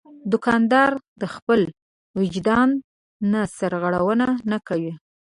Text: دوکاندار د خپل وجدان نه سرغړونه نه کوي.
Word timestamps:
دوکاندار 0.31 0.91
د 1.21 1.23
خپل 1.35 1.61
وجدان 2.19 2.69
نه 3.31 3.41
سرغړونه 3.57 4.27
نه 4.51 4.57
کوي. 4.67 4.93